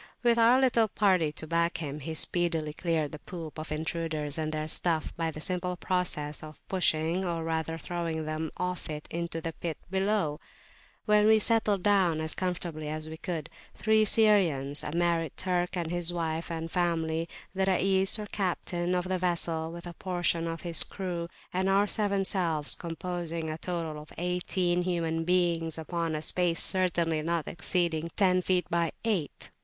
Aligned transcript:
With 0.23 0.39
our 0.39 0.59
little 0.59 0.87
party 0.87 1.31
to 1.33 1.45
back 1.45 1.77
him, 1.77 1.99
he 1.99 2.15
speedily 2.15 2.73
cleared 2.73 3.11
the 3.11 3.19
poop 3.19 3.59
of 3.59 3.71
intruders 3.71 4.39
and 4.39 4.51
their 4.51 4.67
stuff 4.67 5.15
by 5.15 5.29
the 5.29 5.39
simple 5.39 5.77
process 5.77 6.41
of 6.41 6.67
pushing 6.67 7.23
or 7.23 7.43
rather 7.43 7.77
throwing 7.77 8.25
them 8.25 8.49
off 8.57 8.89
it 8.89 9.07
into 9.11 9.39
the 9.41 9.53
pit 9.53 9.77
below. 9.91 10.39
We 11.05 11.19
then 11.21 11.39
settled 11.39 11.83
down 11.83 12.19
as 12.19 12.33
comfortably 12.33 12.89
as 12.89 13.07
we 13.07 13.15
could; 13.17 13.47
three 13.75 14.03
Syrians, 14.03 14.83
a 14.83 14.91
married 14.91 15.37
Turk 15.37 15.75
with 15.75 15.91
his 15.91 16.11
wife 16.11 16.49
and 16.49 16.71
family, 16.71 17.29
the 17.53 17.65
Rais 17.67 18.17
or 18.17 18.25
captain 18.25 18.95
of 18.95 19.07
the 19.07 19.19
vessel, 19.19 19.67
[p.190] 19.69 19.73
with 19.73 19.85
a 19.85 19.93
portion 19.93 20.47
of 20.47 20.61
his 20.61 20.81
crew, 20.81 21.27
and 21.53 21.69
our 21.69 21.85
seven 21.85 22.25
selves, 22.25 22.73
composing 22.73 23.51
a 23.51 23.59
total 23.59 24.01
of 24.01 24.11
eighteen 24.17 24.81
human 24.81 25.25
beings, 25.25 25.77
upon 25.77 26.15
a 26.15 26.23
space 26.23 26.59
certainly 26.59 27.21
not 27.21 27.47
exceeding 27.47 28.09
ten 28.17 28.41
feet 28.41 28.65
by 28.67 28.91
eight. 29.05 29.51